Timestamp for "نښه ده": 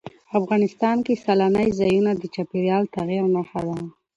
3.35-3.77